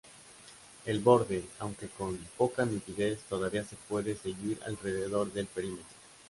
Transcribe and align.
El 0.87 0.99
borde, 0.99 1.43
aunque 1.59 1.87
con 1.87 2.17
poca 2.35 2.65
nitidez, 2.65 3.19
todavía 3.29 3.63
se 3.63 3.75
puede 3.87 4.15
seguir 4.15 4.57
alrededor 4.65 5.31
del 5.31 5.45
perímetro. 5.45 5.85